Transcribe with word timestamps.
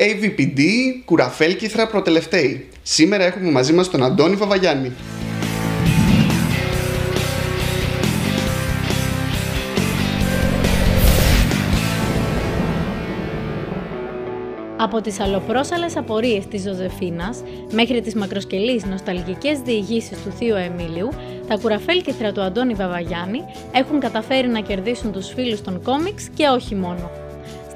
AVPD, 0.00 0.60
κουραφέλκυθρα 1.04 1.86
προτελευταίοι. 1.86 2.68
Σήμερα 2.82 3.24
έχουμε 3.24 3.50
μαζί 3.50 3.72
μας 3.72 3.90
τον 3.90 4.02
Αντώνη 4.02 4.36
Βαβαγιάννη. 4.36 4.92
Από 14.80 15.00
τις 15.00 15.20
αλλοπρόσαλες 15.20 15.96
απορίες 15.96 16.46
της 16.46 16.62
Ζωζεφίνας 16.62 17.42
μέχρι 17.72 18.00
τις 18.00 18.14
μακροσκελείς 18.14 18.84
νοσταλγικές 18.84 19.60
διηγήσεις 19.60 20.22
του 20.22 20.30
Θείου 20.30 20.54
Εμίλιου, 20.54 21.08
τα 21.48 21.56
κουραφέλκυθρα 21.56 22.32
του 22.32 22.40
Αντώνη 22.40 22.74
Βαβαγιάννη 22.74 23.40
έχουν 23.72 24.00
καταφέρει 24.00 24.48
να 24.48 24.60
κερδίσουν 24.60 25.12
τους 25.12 25.28
φίλους 25.28 25.60
των 25.60 25.82
κόμιξ 25.82 26.28
και 26.34 26.46
όχι 26.46 26.74
μόνο. 26.74 27.10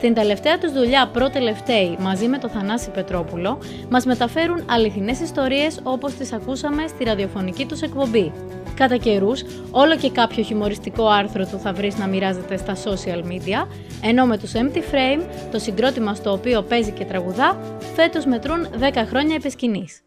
Στην 0.02 0.14
τελευταία 0.14 0.58
τους 0.58 0.72
δουλειά 0.72 1.08
προτελευταίοι 1.12 1.96
μαζί 2.00 2.28
με 2.28 2.38
τον 2.38 2.50
Θανάση 2.50 2.90
Πετρόπουλο 2.90 3.58
μας 3.90 4.04
μεταφέρουν 4.04 4.64
αληθινές 4.68 5.20
ιστορίες 5.20 5.80
όπως 5.82 6.14
τις 6.14 6.32
ακούσαμε 6.32 6.86
στη 6.86 7.04
ραδιοφωνική 7.04 7.66
τους 7.66 7.80
εκπομπή. 7.80 8.32
Κατά 8.74 8.96
καιρούς, 8.96 9.42
όλο 9.70 9.96
και 9.96 10.10
κάποιο 10.10 10.42
χιουμοριστικό 10.42 11.06
άρθρο 11.06 11.46
του 11.46 11.58
θα 11.58 11.72
βρεις 11.72 11.98
να 11.98 12.06
μοιράζεται 12.06 12.56
στα 12.56 12.74
social 12.74 13.22
media, 13.32 13.66
ενώ 14.02 14.26
με 14.26 14.38
τους 14.38 14.52
Empty 14.54 14.78
Frame, 14.78 15.22
το 15.52 15.58
συγκρότημα 15.58 16.14
στο 16.14 16.32
οποίο 16.32 16.62
παίζει 16.62 16.90
και 16.90 17.04
τραγουδά, 17.04 17.58
φέτος 17.94 18.24
μετρούν 18.24 18.66
10 18.78 19.04
χρόνια 19.08 19.34
επισκηνής. 19.34 20.00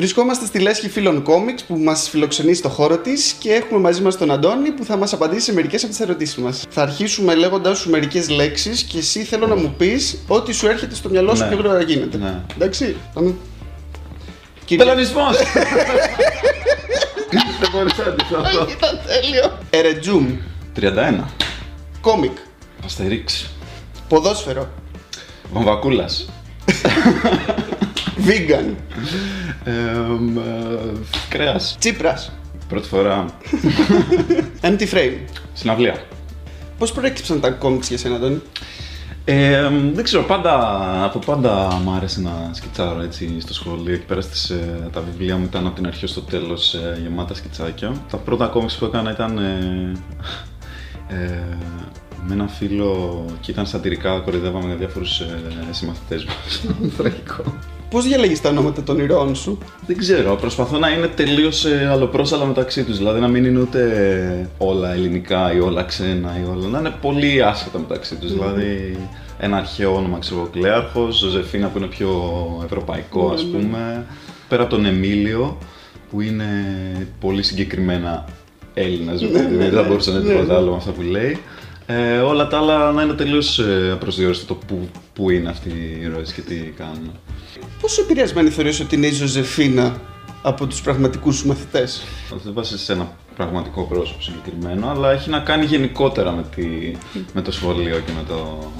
Βρισκόμαστε 0.00 0.46
στη 0.46 0.58
λέσχη 0.58 0.88
φίλων 0.88 1.22
κόμιξ 1.22 1.64
που 1.64 1.76
μας 1.78 2.08
φιλοξενεί 2.08 2.54
στο 2.54 2.68
χώρο 2.68 2.98
της 2.98 3.32
και 3.38 3.52
έχουμε 3.52 3.80
μαζί 3.80 4.02
μας 4.02 4.16
τον 4.16 4.30
Αντώνη 4.30 4.70
που 4.70 4.84
θα 4.84 4.96
μας 4.96 5.12
απαντήσει 5.12 5.44
σε 5.44 5.52
μερικές 5.52 5.82
από 5.82 5.90
τις 5.90 6.00
ερωτήσεις 6.00 6.36
μας. 6.36 6.64
Θα 6.70 6.82
αρχίσουμε 6.82 7.34
λέγοντας 7.34 7.78
σου 7.78 7.90
μερικές 7.90 8.28
λέξεις 8.28 8.82
και 8.82 8.98
εσύ 8.98 9.22
θέλω 9.22 9.46
να 9.46 9.56
μου 9.56 9.74
πεις 9.78 10.18
ό,τι 10.26 10.52
σου 10.52 10.66
έρχεται 10.66 10.94
στο 10.94 11.08
μυαλό 11.08 11.34
σου 11.34 11.42
Ναι. 11.42 11.48
πιο 11.48 11.56
γρήγορα 11.58 11.82
γίνεται. 11.82 12.16
Ναι. 12.18 12.40
Εντάξει. 12.54 12.96
Πάμε. 13.14 13.34
Κύριε- 14.64 14.84
Πελανισμός! 14.84 15.36
Δεν 17.60 17.70
μπορείς 17.72 17.96
να 17.98 18.04
αντιθώ 18.04 18.38
αυτό. 18.44 18.66
Ήταν 18.70 19.00
τέλειο. 19.06 19.58
Ερετζούμ. 19.70 20.36
31. 20.80 21.24
Κόμικ. 22.00 22.36
Αστερίξ. 22.84 23.50
Ποδόσφαιρο. 24.08 24.68
Βαμβακούλας. 25.52 26.28
Vegan. 28.26 28.74
Εμ, 29.66 30.38
ε, 30.38 30.42
Κρέας. 31.28 31.76
Τσίπρας. 31.78 32.32
Πρώτη 32.68 32.88
φορά. 32.88 33.24
Empty 34.62 34.88
frame. 34.92 35.18
Συναυλία. 35.52 36.04
Πώς 36.78 36.92
προέκυψαν 36.92 37.40
τα 37.40 37.50
κόμιξ 37.50 37.88
για 37.88 37.98
σένα, 37.98 38.14
Αντώνη. 38.14 38.42
Ε, 39.24 39.68
δεν 39.92 40.04
ξέρω, 40.04 40.22
πάντα, 40.22 40.54
από 41.04 41.18
πάντα 41.18 41.80
μου 41.84 41.90
άρεσε 41.90 42.20
να 42.20 42.50
σκιτσάρω 42.52 43.02
έτσι 43.02 43.40
στο 43.40 43.54
σχολείο. 43.54 43.94
Εκεί 43.94 44.04
πέρα 44.04 44.20
στις, 44.20 44.50
ε, 44.50 44.88
τα 44.92 45.00
βιβλία 45.00 45.36
μου 45.36 45.44
ήταν 45.44 45.66
από 45.66 45.76
την 45.76 45.86
αρχή 45.86 46.06
στο 46.06 46.20
τέλος 46.20 46.74
ε, 46.74 46.98
γεμάτα 47.02 47.34
σκιτσάκια. 47.34 47.92
Τα 48.10 48.16
πρώτα 48.16 48.46
κόμιξ 48.46 48.76
που 48.76 48.84
έκανα 48.84 49.10
ήταν 49.10 49.38
ε, 49.38 49.92
ε, 51.08 51.56
με 52.26 52.32
έναν 52.32 52.48
φίλο 52.48 53.24
και 53.40 53.50
ήταν 53.50 53.66
σατυρικά, 53.66 54.18
κορυδεύαμε 54.18 54.66
για 54.66 54.76
διάφορους 54.76 55.20
ε, 55.20 55.40
συμμαθητές 55.70 56.24
μας. 56.24 56.66
Τραγικό. 56.96 57.44
Πώς 57.96 58.04
διαλέγεις 58.04 58.40
τα 58.40 58.48
ονόματα 58.48 58.82
των 58.82 58.98
ηρώων 58.98 59.34
σου; 59.34 59.58
Δεν 59.86 59.96
ξέρω, 59.96 60.34
προσπαθώ 60.34 60.78
να 60.78 60.90
είναι 60.90 61.06
τελείως 61.06 61.66
αλλοπρόσαλα 61.90 62.44
μεταξύ 62.44 62.84
τους. 62.84 62.98
Δηλαδή 62.98 63.20
να 63.20 63.28
μην 63.28 63.44
είναι 63.44 63.60
ούτε 63.60 64.50
όλα 64.58 64.92
ελληνικά 64.92 65.52
ή 65.54 65.60
όλα 65.60 65.82
ξένα 65.82 66.36
ή 66.40 66.50
όλα. 66.56 66.68
Να 66.68 66.78
είναι 66.78 66.92
πολύ 67.00 67.42
άσχετα 67.42 67.78
μεταξύ 67.78 68.14
τους. 68.16 68.32
Δηλαδή 68.32 68.96
ένα 69.38 69.56
αρχαίο 69.56 69.94
όνομα, 69.94 70.18
ξέρω 70.18 70.40
εγώ, 70.40 70.48
Κλέαρχος, 70.52 71.18
Ζωζεφίνα 71.18 71.68
που 71.68 71.78
είναι 71.78 71.86
πιο 71.86 72.10
ευρωπαϊκό, 72.64 73.30
ας 73.34 73.44
Ναι, 73.44 73.58
ναι. 73.58 73.64
πούμε. 73.64 74.04
Πέρα 74.48 74.62
από 74.62 74.70
τον 74.74 74.84
Εμίλιο 74.86 75.58
που 76.10 76.20
είναι 76.20 76.46
πολύ 77.20 77.42
συγκεκριμένα 77.42 78.24
Έλληνα, 78.74 79.12
Ναι, 79.12 79.18
δηλαδή 79.26 79.56
ναι, 79.56 79.62
δεν 79.64 79.72
θα 79.72 79.82
ναι. 79.82 79.88
μπορούσε 79.88 80.10
να 80.10 80.18
είναι 80.18 80.26
Ναι, 80.26 80.32
τίποτα 80.34 80.52
ναι. 80.52 80.58
άλλο 80.58 80.70
με 80.70 80.76
αυτά 80.76 80.90
που 80.90 81.02
λέει. 81.02 81.38
Ε, 81.86 82.18
όλα 82.18 82.46
τα 82.48 82.58
άλλα 82.58 82.92
να 82.92 83.02
είναι 83.02 83.12
τελείως 83.12 83.60
απροσδιορίστο 83.92 84.46
το 84.46 84.54
που, 84.54 84.88
που 85.14 85.30
είναι 85.30 85.48
αυτοί 85.48 85.68
οι 85.68 86.00
ήρωες 86.02 86.32
και 86.32 86.40
τι 86.40 86.54
κάνουν. 86.54 87.10
Πόσο 87.80 88.02
επηρεασμένη 88.02 88.50
θεωρείς 88.50 88.80
ότι 88.80 88.94
είναι 88.94 89.06
η 89.06 89.12
Ζωζεφίνα 89.12 89.96
από 90.42 90.66
τους 90.66 90.80
πραγματικούς 90.82 91.36
σου 91.36 91.46
μαθητές; 91.46 92.02
Δεν 92.44 92.52
βασίζεται 92.52 92.82
σε 92.82 92.92
ένα 92.92 93.16
πραγματικό 93.36 93.82
πρόσωπο 93.82 94.22
συγκεκριμένο, 94.22 94.88
αλλά 94.88 95.10
έχει 95.12 95.30
να 95.30 95.38
κάνει 95.38 95.64
γενικότερα 95.64 96.32
με, 96.32 96.44
τη, 96.54 96.66
με 97.32 97.42
το 97.42 97.52
σχολείο 97.52 97.98
και 97.98 98.12
με 98.16 98.22
το. 98.28 98.70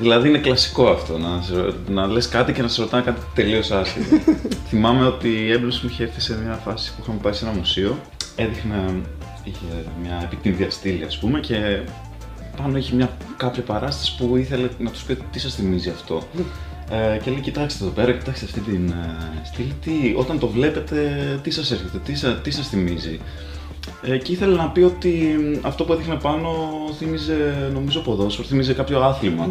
Δηλαδή 0.00 0.28
είναι 0.28 0.38
κλασικό 0.38 0.88
αυτό, 0.88 1.18
να, 1.18 1.42
σε- 1.42 1.74
να 1.88 2.06
λες 2.06 2.28
κάτι 2.28 2.52
και 2.52 2.62
να 2.62 2.68
σε 2.68 2.80
ρωτάνε 2.80 3.02
κάτι 3.02 3.20
τελείως 3.34 3.70
άσχετο. 3.70 4.16
Θυμάμαι 4.68 5.06
ότι 5.06 5.28
η 5.28 5.52
έμπνευση 5.52 5.80
μου 5.82 5.90
είχε 5.92 6.02
έρθει 6.02 6.20
σε 6.20 6.38
μια 6.44 6.60
φάση 6.64 6.92
που 6.94 7.00
είχαμε 7.02 7.18
πάει 7.22 7.32
σε 7.32 7.44
ένα 7.44 7.54
μουσείο, 7.54 7.98
έδειχνε, 8.36 8.74
είχε 9.44 9.84
μια 10.02 10.20
επικίνδυα 10.22 10.70
στήλη 10.70 11.04
ας 11.04 11.18
πούμε 11.18 11.40
και 11.40 11.80
πάνω 12.56 12.76
είχε 12.76 12.94
μια 12.94 13.16
κάποια 13.36 13.62
παράσταση 13.62 14.16
που 14.16 14.36
ήθελε 14.36 14.68
να 14.78 14.90
τους 14.90 15.02
πει 15.02 15.18
τι 15.30 15.38
σας 15.38 15.54
θυμίζει 15.54 15.90
αυτό. 15.90 16.22
Ε, 16.90 17.18
και 17.18 17.30
λέει, 17.30 17.40
κοιτάξτε 17.40 17.84
εδώ 17.84 17.92
πέρα, 17.92 18.12
κοιτάξτε 18.12 18.44
αυτή 18.44 18.60
την 18.60 18.88
ε, 18.88 19.44
στήλη, 19.44 19.74
τι, 19.84 20.14
όταν 20.16 20.38
το 20.38 20.48
βλέπετε, 20.48 21.00
τι 21.42 21.50
σας 21.50 21.70
έρχεται, 21.70 21.98
τι, 22.04 22.14
σα, 22.14 22.34
τι 22.34 22.50
σας 22.50 22.68
θυμίζει. 22.68 23.20
Ε, 24.02 24.16
και 24.18 24.32
ήθελε 24.32 24.56
να 24.56 24.68
πει 24.68 24.80
ότι 24.80 25.36
αυτό 25.62 25.84
που 25.84 25.92
έδειχνε 25.92 26.14
πάνω 26.14 26.48
θύμιζε, 26.98 27.70
νομίζω, 27.72 28.00
ποδόσφαιρο, 28.00 28.48
θύμιζε 28.48 28.72
κάποιο 28.72 29.00
άθλημα. 29.00 29.50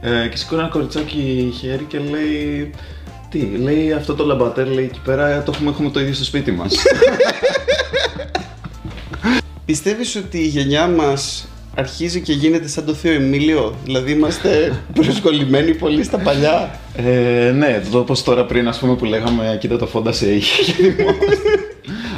ε, 0.00 0.28
και 0.28 0.36
σηκώνει 0.36 0.60
ένα 0.60 0.70
κοριτσάκι 0.70 1.52
χέρι 1.58 1.84
και 1.84 1.98
λέει, 1.98 2.70
τι, 3.28 3.40
λέει 3.40 3.92
αυτό 3.92 4.14
το 4.14 4.24
λαμπατέρ, 4.24 4.66
λέει 4.66 4.84
εκεί 4.84 5.00
πέρα, 5.04 5.42
το 5.42 5.52
έχουμε, 5.54 5.70
έχουμε 5.70 5.90
το 5.90 6.00
ίδιο 6.00 6.14
στο 6.14 6.24
σπίτι 6.24 6.50
μας. 6.50 6.74
Πιστεύεις 9.68 10.16
ότι 10.16 10.38
η 10.38 10.46
γενιά 10.46 10.86
μας 10.86 11.48
αρχίζει 11.74 12.20
και 12.20 12.32
γίνεται 12.32 12.68
σαν 12.68 12.84
το 12.84 12.94
Θείο 12.94 13.12
Εμίλιο, 13.12 13.74
δηλαδή 13.84 14.12
είμαστε 14.12 14.72
προσκολλημένοι 15.00 15.74
πολύ 15.74 16.04
στα 16.04 16.18
παλιά; 16.18 16.80
Ε, 16.96 17.50
ναι, 17.50 17.82
το 17.90 17.98
όπως 17.98 18.22
τώρα 18.22 18.44
πριν 18.44 18.68
ας 18.68 18.78
πούμε 18.78 18.94
που 18.94 19.04
λέγαμε 19.04 19.56
κοίτα 19.60 19.78
το 19.78 19.86
φόντα 19.86 20.12
σε 20.12 20.32
είχε 20.32 20.62
και 20.62 20.72
θυμόμαστε. 20.72 21.50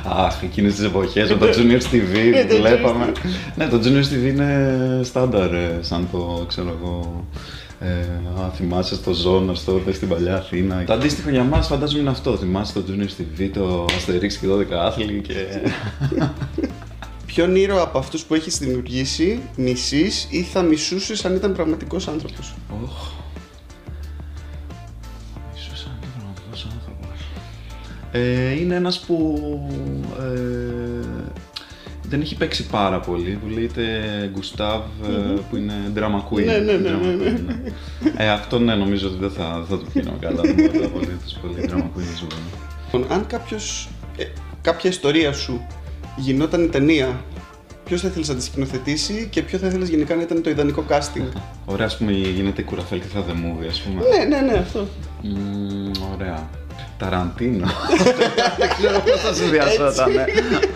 Αχ, 0.04 0.42
εκείνες 0.42 0.74
τις 0.74 0.84
εποχές 0.84 1.30
με 1.30 1.36
το 1.36 1.46
Junior 1.56 1.94
TV 1.94 2.34
Ε, 2.34 2.44
το 2.44 2.54
που 2.54 2.60
βλέπαμε. 2.62 3.12
ναι, 3.56 3.66
το 3.68 3.80
Junior 3.84 4.14
TV 4.14 4.28
είναι 4.28 4.76
στάνταρ 5.02 5.54
ε, 5.54 5.78
σαν 5.80 6.08
το, 6.12 6.44
ξέρω 6.48 6.78
εγώ, 6.80 7.24
ε, 7.80 8.40
α, 8.42 8.50
θυμάσαι 8.54 8.94
στο 8.94 9.12
Ζώνο, 9.12 9.52
τότε 9.66 9.92
στην 9.92 10.08
παλιά 10.08 10.36
Αθήνα. 10.36 10.84
Το 10.86 10.92
αντίστοιχο 10.92 11.30
για 11.30 11.42
μας 11.42 11.66
φαντάζομαι 11.66 12.00
είναι 12.00 12.10
αυτό. 12.10 12.36
Θυμάσαι 12.36 12.72
το 12.72 12.82
Junior 12.88 13.20
TV, 13.20 13.48
το 13.52 13.84
Asterix 13.84 14.32
και 14.40 14.46
12 14.50 14.72
άθλοι 14.72 15.20
και... 15.26 15.34
Ποιον 17.34 17.56
ήρωα 17.56 17.82
από 17.82 17.98
αυτούς 17.98 18.24
που 18.24 18.34
έχεις 18.34 18.58
δημιουργήσει 18.58 19.40
μισείς 19.56 20.26
ή 20.30 20.42
θα 20.42 20.62
μισούσες 20.62 21.24
αν 21.24 21.34
ήταν 21.34 21.52
πραγματικός 21.52 22.08
άνθρωπος; 22.08 22.54
Οχ. 22.82 23.10
Ίσως 25.56 25.84
αν 25.86 25.92
είναι 26.02 26.12
πραγματικός 26.16 26.66
άνθρωπος. 26.72 27.20
Ε, 28.12 28.50
είναι 28.50 28.74
ένας 28.74 29.00
που 29.00 29.38
ε, 30.18 31.06
δεν 32.02 32.20
έχει 32.20 32.36
παίξει 32.36 32.66
πάρα 32.66 33.00
πολύ. 33.00 33.38
Που 33.42 33.48
λέγεται 33.48 33.82
Γκουστάβ, 34.32 34.82
ε, 35.04 35.40
που 35.50 35.56
είναι 35.56 35.74
drama 35.94 36.32
queen. 36.32 36.44
Ναι, 36.44 36.58
ναι, 36.58 36.72
ναι, 36.72 36.90
Drama 36.90 37.00
ναι, 37.00 37.12
ναι. 37.12 37.30
queen, 37.30 37.40
ναι. 37.46 37.72
Ε, 38.16 38.28
αυτό 38.28 38.58
ναι, 38.58 38.74
νομίζω 38.74 39.08
ότι 39.08 39.18
δεν 39.18 39.30
θα, 39.30 39.64
δεν 39.68 39.78
θα 39.78 39.84
το 39.84 39.90
πίνω 39.92 40.16
καλά. 40.20 40.40
Δεν 40.42 40.70
θα 40.70 40.88
πολύ, 40.88 41.18
πολύ 41.42 41.68
drama 41.68 41.98
queen 41.98 42.16
ζωή. 42.18 42.40
Λοιπόν, 42.84 43.12
αν 43.12 43.26
κάποιος, 43.26 43.88
ε, 44.16 44.24
κάποια 44.60 44.90
ιστορία 44.90 45.32
σου 45.32 45.66
γινόταν 46.16 46.64
η 46.64 46.68
ταινία, 46.68 47.24
ποιος 47.84 48.00
θα 48.00 48.08
ήθελες 48.08 48.28
να 48.28 48.34
τη 48.34 48.42
σκηνοθετήσει 48.42 49.28
και 49.30 49.42
ποιο 49.42 49.58
θα 49.58 49.66
ήθελες 49.66 49.88
γενικά 49.88 50.14
να 50.14 50.22
ήταν 50.22 50.42
το 50.42 50.50
ιδανικό 50.50 50.84
casting; 50.88 51.26
Ωραία, 51.64 51.86
ας 51.86 51.96
πούμε, 51.96 52.12
γίνεται 52.12 52.60
η 52.60 52.64
Κουραφέλκυθρα 52.64 53.24
the 53.28 53.32
movie, 53.32 53.68
ας 53.68 53.80
πούμε. 53.80 54.00
ναι, 54.16 54.24
ναι, 54.36 54.52
ναι, 54.52 54.58
αυτό. 54.58 54.88
Μμμ, 55.22 55.90
ωραία. 56.14 56.48
Ταραντίνο. 56.98 57.66
Δεν 58.58 58.68
ξέρω 58.78 59.00
πώς 59.00 59.20
θα 59.20 59.32
συνδυασόταν. 59.32 60.12
ναι. 60.12 60.24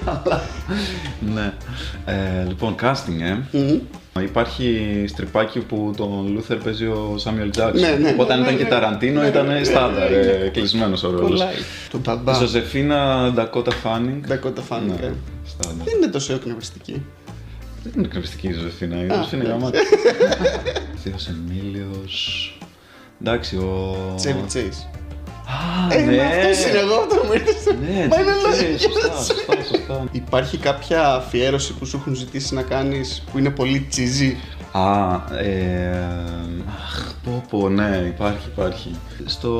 Αλλά, 0.04 0.42
ναι. 1.34 1.52
Ε, 2.04 2.44
λοιπόν, 2.48 2.74
casting, 2.80 3.20
ε. 3.20 3.58
Μμμ. 4.14 4.24
Υπάρχει 4.24 5.04
στριπάκι 5.08 5.58
που 5.58 5.92
τον 5.96 6.32
Λούθερ 6.32 6.56
παίζει 6.56 6.86
ο 6.86 7.14
Σάμιουελ 7.18 7.50
Τζάκσον. 7.50 7.80
Ναι, 7.80 7.96
ναι. 7.96 8.16
Όταν 8.18 8.38
Ναι, 8.40 8.44
ήταν 8.44 8.52
ναι, 8.54 8.58
και 8.58 8.62
ναι. 8.62 8.68
Ταραντίνο 8.68 9.20
Ναι, 9.20 9.26
ήταν 9.26 9.46
ναι, 9.46 9.64
στάνταρ, 9.64 10.10
ναι, 10.10 10.16
ναι. 10.16 10.22
ε, 10.22 10.48
κλεισμένος 10.48 11.02
ο 11.02 11.10
ρόλος. 11.10 11.28
Κολλάει. 11.28 11.54
Το 11.90 11.98
μπαμπά. 11.98 12.32
Ζωζεφίνα 12.32 13.30
Ντακότα 13.34 13.70
Φάνινγκ. 13.70 14.24
Ντακότα 14.26 14.62
Φάνινγκ, 14.62 15.00
Ναι, 15.00 15.06
ε. 15.06 15.12
στάνταρ. 15.46 15.84
Δεν 15.84 15.96
είναι 15.96 16.06
τόσο 16.06 16.32
εκνευριστική. 16.34 17.02
Δεν 17.82 17.92
είναι 17.96 18.06
εκνευριστική 18.06 18.48
η 18.48 18.52
Ζωζεφίνα, 18.52 19.04
η 19.04 19.08
Α, 19.08 19.14
Ζωζεφίνα 19.14 19.42
ναι. 19.42 19.48
είναι 19.48 19.52
γαμάτη. 19.58 19.78
Θείος 21.02 21.28
Εμίλιος... 21.28 22.48
Εντάξει, 23.20 23.56
ο... 23.56 23.96
Τσέβι 24.16 24.40
Τσέις. 24.46 24.88
Α, 25.90 25.94
Ε, 25.94 26.00
ναι. 26.04 26.16
μα 26.16 26.22
αυτός 26.22 26.64
είναι 26.68 26.78
εγώ, 26.78 26.94
αυτό 26.94 27.22
μου 27.26 27.32
ήρθε. 27.32 27.72
Ναι, 27.80 28.06
Μα 28.06 28.20
είναι 28.20 28.30
ναι, 28.30 28.48
λογική, 28.48 28.82
σωστά, 28.82 29.08
σου. 29.16 29.24
σωστά, 29.24 29.54
σωστά. 29.68 30.04
Υπάρχει 30.12 30.56
κάποια 30.56 31.06
αφιέρωση 31.14 31.72
που 31.72 31.86
σου 31.86 31.96
έχουν 31.96 32.14
ζητήσει 32.14 32.54
να 32.54 32.62
κάνεις 32.62 33.22
που 33.32 33.38
είναι 33.38 33.50
πολύ 33.50 33.80
τσιζή. 33.90 34.36
Α, 34.72 35.14
ε, 35.38 35.98
αχ, 36.84 37.12
πω 37.24 37.44
πω, 37.50 37.68
ναι, 37.68 38.12
υπάρχει, 38.14 38.46
υπάρχει. 38.52 38.94
Στο 39.24 39.50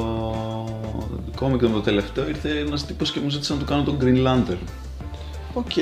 κόμικ 1.37 1.61
το 1.61 1.81
τελευταίο 1.81 2.29
ήρθε 2.29 2.49
ένας 2.67 2.87
τύπος 2.87 3.11
και 3.11 3.21
μου 3.21 3.29
ζήτησε 3.31 3.53
να 3.53 3.59
του 3.59 3.65
κάνω 3.65 3.83
τον 3.83 3.99
Green 4.03 4.27
Lantern. 4.27 4.59
Οκ. 5.53 5.71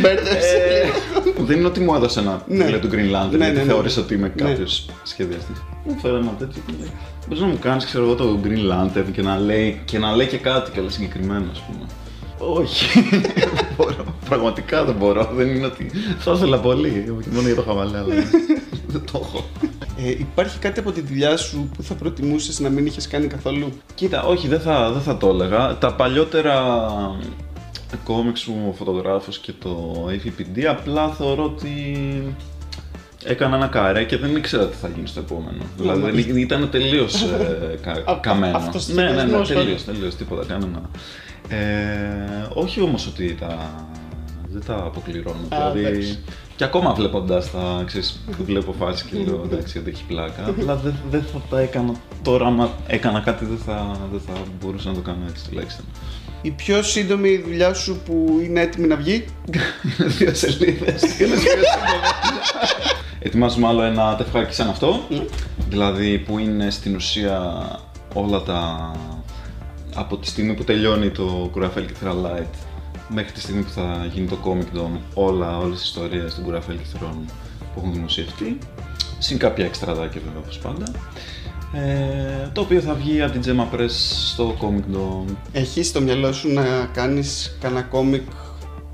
Μπέρδεψε. 0.00 0.92
Ε, 1.26 1.42
δεν 1.44 1.56
είναι 1.58 1.66
ότι 1.66 1.80
μου 1.80 1.94
έδωσε 1.94 2.20
ένα 2.20 2.44
Ναι. 2.48 2.56
βιβλίο 2.56 2.78
του 2.80 2.88
Green 2.88 2.92
Lantern, 3.14 3.30
Ναι, 3.30 3.36
γιατί 3.36 3.56
ναι, 3.56 3.62
ναι. 3.62 3.62
θεώρησε 3.72 4.00
ότι 4.00 4.14
είμαι 4.14 4.32
Ναι. 4.36 4.42
κάποιος 4.50 4.88
σχεδιαστής. 5.02 5.62
Μου 5.84 5.96
φέρε 6.02 6.16
ένα 6.16 6.34
τέτοιο 6.38 6.62
και 6.66 6.72
μου 6.72 6.78
λέει: 6.80 6.90
Μπορείς 7.26 7.40
να 7.42 7.46
μου 7.48 7.58
κάνεις, 7.60 7.84
ξέρω 7.84 8.04
εγώ, 8.04 8.14
το 8.14 8.38
Green 8.44 8.72
Lantern 8.72 9.04
και 9.12 9.22
να 9.22 9.38
λέει 9.38 9.80
και, 9.84 9.98
να 9.98 10.16
λέει 10.16 10.26
και 10.26 10.36
κάτι 10.38 10.70
καλά 10.70 10.90
συγκεκριμένο, 10.90 11.44
ας 11.52 11.60
πούμε. 11.62 11.84
Όχι. 12.38 13.00
δεν 13.10 13.66
μπορώ. 13.76 14.04
Πραγματικά 14.28 14.84
δεν 14.84 14.94
μπορώ. 14.94 15.30
Δεν 15.36 15.48
είναι 15.48 15.66
ότι. 15.66 15.90
Θα 16.18 16.32
ήθελα 16.32 16.58
πολύ. 16.58 17.14
Μόνο 17.32 17.46
για 17.46 17.54
το 17.56 17.62
χαβαλέ, 17.62 17.98
αλλά 17.98 18.14
δεν 18.92 19.02
το 19.12 19.20
έχω. 19.24 19.44
Ε, 19.98 20.10
υπάρχει 20.10 20.58
κάτι 20.58 20.80
από 20.80 20.92
τη 20.92 21.00
δουλειά 21.00 21.36
σου 21.36 21.70
που 21.76 21.82
θα 21.82 21.94
προτιμούσες 21.94 22.60
να 22.60 22.68
μην 22.68 22.86
είχες 22.86 23.08
κάνει 23.08 23.26
καθόλου; 23.26 23.68
Κοίτα, 23.94 24.22
όχι, 24.22 24.48
δεν 24.48 24.60
θα, 24.60 24.90
δεν 24.92 25.02
θα 25.02 25.16
το 25.16 25.28
έλεγα. 25.28 25.78
Τα 25.78 25.94
παλιότερα 25.94 26.76
κόμιξ 28.04 28.44
μου, 28.46 28.66
ο 28.68 28.72
φωτογράφος 28.72 29.38
και 29.38 29.52
το 29.62 30.04
AVPD, 30.10 30.62
απλά 30.64 31.08
θεωρώ 31.08 31.44
ότι 31.44 31.96
έκανα 33.24 33.56
ένα 33.56 33.66
καρέ 33.66 34.04
και 34.04 34.16
δεν 34.16 34.36
ήξερα 34.36 34.66
τι 34.66 34.76
θα 34.76 34.88
γίνει 34.94 35.06
στο 35.06 35.20
επόμενο. 35.20 35.62
δηλαδή 35.76 36.00
δεν 36.22 36.36
ή- 36.36 36.40
ήταν 36.40 36.68
τελείως 36.70 37.22
ε, 37.22 37.78
κα, 37.82 37.90
Α- 38.12 38.18
καμένο. 38.20 38.56
αυτός 38.56 38.88
ο 38.88 38.92
ναι, 38.94 39.02
ναι, 39.02 39.08
ναι, 39.10 39.16
σχεδιασμός, 39.18 39.48
τελείως, 39.48 39.84
τελείως, 39.84 40.14
τίποτα, 40.16 40.44
κανένα. 40.44 40.90
Ε, 41.48 42.46
όχι 42.54 42.80
όμως 42.80 43.06
ότι 43.06 43.34
τα, 43.40 43.84
δεν 44.48 44.62
τα 44.66 44.74
αποκληρώνω. 44.74 45.36
Α, 45.48 45.70
δηλαδή, 45.70 45.84
εντάξει. 45.84 46.18
Και 46.56 46.64
ακόμα 46.64 46.94
βλέποντας 46.94 47.50
τα, 47.50 47.82
ξέρεις, 47.86 48.20
βλέπω 48.44 48.72
φάση 48.72 49.04
και 49.04 49.16
λέω 49.16 49.42
εντάξει, 49.44 49.78
ότι 49.78 49.90
έχει 49.90 50.04
πλάκα. 50.04 50.44
Απλά 50.48 50.76
δεν, 50.76 50.94
δεν 51.10 51.22
θα 51.32 51.40
τα 51.50 51.60
έκανα 51.60 51.94
τώρα, 52.22 52.46
άμα 52.46 52.70
έκανα 52.86 53.20
κάτι 53.20 53.44
δεν 53.44 53.58
θα, 53.58 53.96
δεν 54.10 54.20
θα 54.20 54.32
μπορούσα 54.60 54.88
να 54.88 54.94
το 54.94 55.00
κάνω 55.00 55.24
έτσι 55.28 55.48
τουλάχιστον. 55.48 55.84
Η 56.42 56.50
πιο 56.50 56.82
σύντομη 56.82 57.36
δουλειά 57.36 57.74
σου 57.74 58.00
που 58.04 58.40
είναι 58.44 58.60
έτοιμη 58.60 58.86
να 58.86 58.96
βγει; 58.96 59.24
Είναι 59.98 60.08
δύο 60.08 60.34
σελίδες. 60.34 61.02
Είναι 61.02 61.34
δύο 61.34 61.36
σελίδες. 61.36 61.76
Ετοιμάζουμε 63.18 63.66
άλλο 63.66 63.82
ένα 63.82 64.16
τεφχάκι 64.16 64.54
σαν 64.54 64.68
αυτό. 64.68 65.00
Δηλαδή 65.68 66.18
που 66.18 66.38
είναι 66.38 66.70
στην 66.70 66.94
ουσία 66.94 67.66
όλα 68.14 68.42
τα... 68.42 68.90
Από 69.94 70.16
τη 70.16 70.26
στιγμή 70.26 70.54
που 70.54 70.64
τελειώνει 70.64 71.10
το 71.10 71.48
Κουραφέλ 71.52 71.86
και 71.86 71.92
Light 72.02 72.75
μέχρι 73.08 73.32
τη 73.32 73.40
στιγμή 73.40 73.62
που 73.62 73.70
θα 73.70 74.06
γίνει 74.12 74.26
το 74.26 74.38
Comic 74.44 74.76
Dome 74.78 74.98
όλα, 75.14 75.58
όλες 75.58 75.78
οι 75.78 75.82
ιστορίες 75.84 76.34
των 76.34 76.44
Κουραφέλ 76.44 76.76
και 76.76 76.98
που 77.74 77.80
έχουν 77.80 77.92
δημοσιευτεί. 77.92 78.58
Συν 79.18 79.38
κάποια 79.38 79.64
εξτραδάκια 79.64 80.20
βέβαια 80.24 80.40
όπως 80.40 80.58
πάντα. 80.58 80.84
Ε, 81.72 82.48
το 82.52 82.60
οποίο 82.60 82.80
θα 82.80 82.94
βγει 82.94 83.22
από 83.22 83.38
την 83.38 83.42
Jemma 83.44 83.74
Press 83.74 83.90
στο 84.28 84.56
Comicdom 84.60 85.34
Έχει 85.52 85.82
στο 85.82 86.00
μυαλό 86.00 86.32
σου 86.32 86.52
να 86.52 86.64
κάνεις 86.92 87.56
κανένα 87.60 87.82
κόμικ 87.82 88.22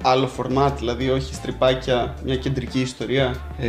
άλλο 0.03 0.27
φορμάτ, 0.27 0.79
δηλαδή 0.79 1.11
όχι 1.11 1.35
στριπάκια, 1.35 2.15
μια 2.25 2.37
κεντρική 2.37 2.81
ιστορία; 2.81 3.35
Ε, 3.59 3.69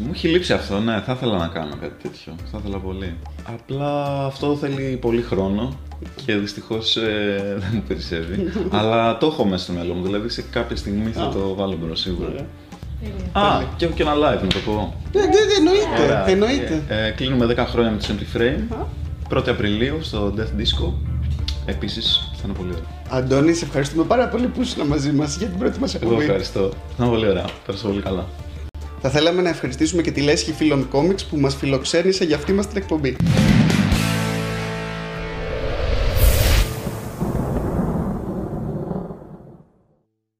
μου 0.00 0.10
έχει 0.12 0.28
λείψει 0.28 0.52
αυτό, 0.52 0.80
ναι, 0.80 1.02
θα 1.06 1.12
ήθελα 1.12 1.38
να 1.38 1.46
κάνω 1.46 1.76
κάτι 1.80 2.02
τέτοιο. 2.02 2.34
Θα 2.50 2.58
ήθελα 2.58 2.78
πολύ. 2.78 3.16
Απλά 3.46 4.24
αυτό 4.24 4.56
θέλει 4.56 4.96
πολύ 4.96 5.22
χρόνο 5.22 5.78
και 6.24 6.34
δυστυχώς 6.36 6.96
δεν 7.58 7.70
μου 7.72 7.82
περισσεύει. 7.88 8.52
Αλλά 8.70 9.18
το 9.18 9.26
έχω 9.26 9.44
μέσα 9.44 9.62
στο 9.64 9.72
μυαλό 9.72 9.94
μου, 9.94 10.02
δηλαδή 10.02 10.28
σε 10.28 10.42
κάποια 10.50 10.76
στιγμή 10.76 11.10
θα 11.10 11.22
Α. 11.22 11.28
το 11.28 11.54
βάλω 11.54 11.78
μπρο 11.82 11.94
σίγουρα. 11.96 12.28
Ωραία. 12.28 12.46
Α, 13.32 13.62
και 13.76 13.84
έχω 13.84 13.94
και 13.94 14.02
ένα 14.02 14.12
live 14.14 14.40
να 14.42 14.46
το 14.48 14.58
πω. 14.66 14.94
Ναι, 15.12 15.20
ναι, 15.20 15.26
ναι, 15.26 15.34
εννοείται. 15.58 16.02
Ωραία. 16.04 16.28
εννοείται. 16.28 16.82
Ε, 16.88 17.06
ε, 17.06 17.10
κλείνουμε 17.10 17.46
10 17.46 17.56
χρόνια 17.68 17.90
με 17.90 17.98
το 17.98 18.06
Empty 18.08 18.36
Frame. 18.36 19.38
1η 19.38 19.48
Απριλίου 19.48 19.98
στο 20.02 20.34
Death 20.36 20.60
Disco. 20.60 20.92
Επίσης 21.66 22.30
θα 22.34 22.40
είναι 22.44 22.52
πολύ 22.56 22.68
ωραίο. 22.72 22.84
Αντώνη, 23.10 23.52
σε 23.54 23.64
ευχαριστούμε 23.64 24.04
πάρα 24.04 24.28
πολύ 24.28 24.46
που 24.46 24.60
ήσουν 24.60 24.86
μαζί 24.86 25.12
μας 25.12 25.36
για 25.36 25.46
την 25.46 25.58
πρώτη 25.58 25.80
μας 25.80 25.94
Εγώ 25.94 26.04
εκπομπή. 26.04 26.24
ευχαριστώ. 26.24 26.68
Θα 26.96 27.04
είναι 27.04 27.12
πολύ 27.14 27.28
ωραία. 27.28 27.44
Πέρασα 27.66 27.86
πολύ 27.86 28.00
καλά. 28.02 28.26
Θα 29.00 29.08
θέλαμε 29.10 29.42
να 29.42 29.48
ευχαριστήσουμε 29.48 30.02
και 30.02 30.10
τη 30.10 30.20
Λέσχη 30.20 30.52
Φίλων 30.52 30.88
Κόμιξ 30.88 31.24
που 31.24 31.36
μας 31.36 31.54
φιλοξένησε 31.54 32.24
για 32.24 32.36
αυτή 32.36 32.52
μας 32.52 32.66
την 32.68 32.76
εκπομπή. 32.76 33.16